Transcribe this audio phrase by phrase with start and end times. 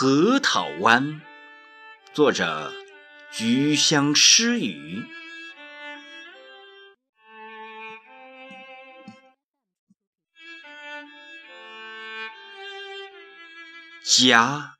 [0.00, 1.20] 核桃湾，
[2.14, 2.72] 作者
[3.32, 5.02] 菊香诗雨。
[14.04, 14.76] 家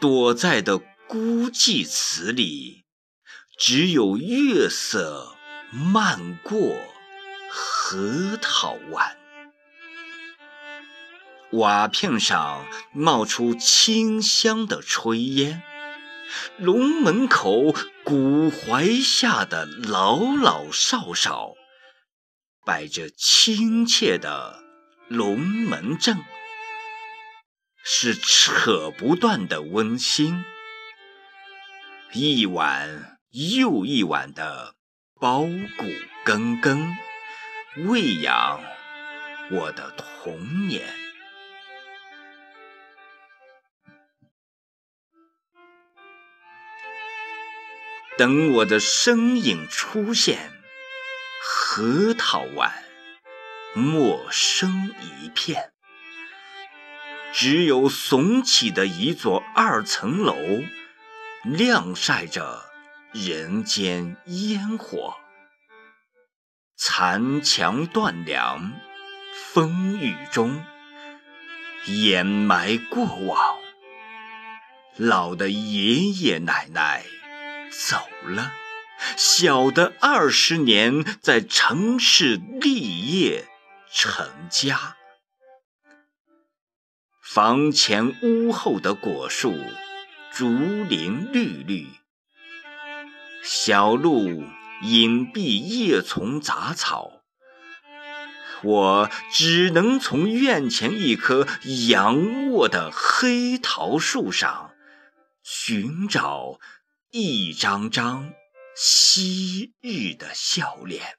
[0.00, 2.86] 躲在的孤寂词里，
[3.58, 5.36] 只有月色
[5.70, 6.78] 漫过
[7.50, 9.21] 核桃湾。
[11.52, 15.62] 瓦片上冒出清香的炊烟，
[16.56, 21.52] 龙门口古槐下的老老少少，
[22.64, 24.62] 摆着亲切的
[25.08, 26.24] 龙门阵，
[27.84, 30.42] 是扯不断的温馨。
[32.14, 34.74] 一碗又一碗的
[35.20, 35.84] 苞谷
[36.24, 36.96] 根根，
[37.88, 38.58] 喂养
[39.50, 41.01] 我的童年。
[48.22, 50.52] 等我的身影出现，
[51.42, 52.72] 核桃湾
[53.74, 55.72] 陌生一片，
[57.32, 60.36] 只有耸起的一座二层楼，
[61.42, 62.62] 晾晒着
[63.10, 65.16] 人间烟火。
[66.76, 68.72] 残墙断梁，
[69.52, 70.64] 风雨中
[71.86, 73.56] 掩埋过往，
[74.96, 77.04] 老的爷爷奶奶。
[77.72, 78.52] 走了，
[79.16, 83.46] 小的二十年在城市立业
[83.90, 84.96] 成家。
[87.22, 89.54] 房前屋后的果树，
[90.30, 90.48] 竹
[90.84, 91.88] 林绿绿，
[93.42, 94.44] 小路
[94.82, 97.22] 隐蔽叶丛杂草。
[98.62, 101.48] 我只能从院前一棵
[101.88, 104.72] 仰卧的黑桃树上
[105.42, 106.60] 寻找。
[107.14, 108.32] 一张张
[108.74, 111.18] 昔日的笑脸，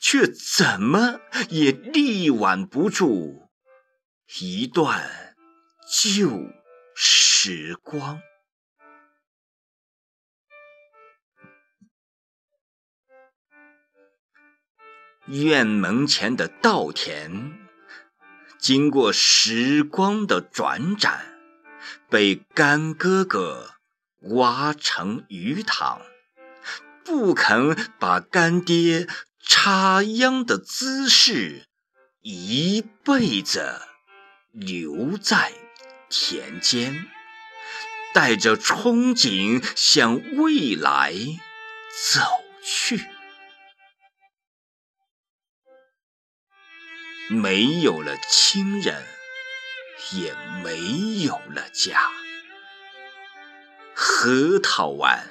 [0.00, 3.50] 却怎么也力挽不住
[4.38, 5.34] 一段
[5.84, 6.48] 旧
[6.94, 8.22] 时光。
[15.26, 17.66] 院门前的稻田，
[18.60, 21.36] 经过时光的转展，
[22.08, 23.72] 被干哥哥。
[24.30, 26.00] 挖成鱼塘，
[27.04, 29.06] 不肯把干爹
[29.46, 31.66] 插秧的姿势
[32.20, 33.82] 一辈子
[34.50, 35.52] 留在
[36.08, 37.06] 田间，
[38.14, 41.12] 带着憧憬向未来
[42.10, 42.20] 走
[42.62, 43.06] 去。
[47.28, 49.04] 没有了亲人，
[50.12, 52.23] 也没有了家。
[53.94, 55.30] 核桃湾，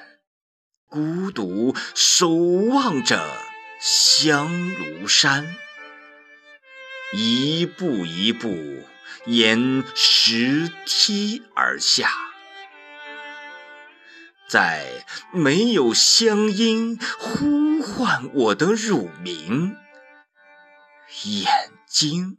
[0.88, 3.36] 孤独守望着
[3.80, 5.54] 香炉山，
[7.12, 8.82] 一步一步
[9.26, 12.10] 沿石梯而下，
[14.48, 19.76] 在没有乡音呼唤我的乳名，
[21.24, 22.38] 眼睛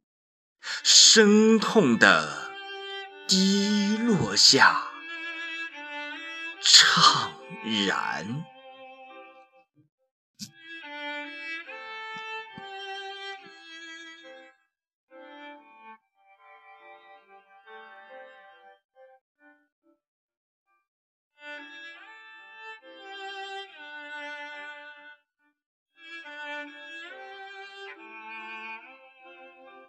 [0.81, 2.51] 生痛的
[3.27, 4.84] 滴落下。
[6.65, 7.29] 怅
[7.85, 8.54] 然。